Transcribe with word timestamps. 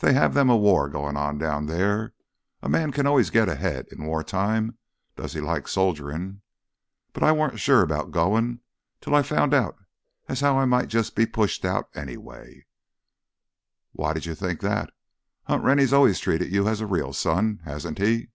They 0.00 0.14
have 0.14 0.32
them 0.32 0.48
a 0.48 0.56
war 0.56 0.88
goin' 0.88 1.18
on 1.18 1.36
down 1.36 1.66
there; 1.66 2.14
a 2.62 2.66
man 2.70 2.92
can 2.92 3.06
always 3.06 3.28
git 3.28 3.46
ahead 3.46 3.86
in 3.88 4.06
wartime 4.06 4.78
does 5.16 5.34
he 5.34 5.40
like 5.42 5.68
soldierin'. 5.68 6.40
But 7.12 7.22
I 7.22 7.32
weren't 7.32 7.60
sure 7.60 7.84
'bout 7.84 8.10
goin', 8.10 8.60
till 9.02 9.14
I 9.14 9.20
found 9.20 9.52
out 9.52 9.76
as 10.30 10.40
how 10.40 10.56
I 10.58 10.64
might 10.64 10.88
jus' 10.88 11.10
be 11.10 11.26
pushed 11.26 11.66
out, 11.66 11.90
anyway." 11.94 12.64
"Why 13.92 14.14
did 14.14 14.24
you 14.24 14.34
think 14.34 14.60
that? 14.62 14.94
Hunt 15.42 15.62
Rennie's 15.62 15.92
always 15.92 16.20
treated 16.20 16.50
you 16.50 16.66
as 16.66 16.80
a 16.80 16.86
real 16.86 17.12
son, 17.12 17.60
hasn't 17.66 17.98
he?" 17.98 18.28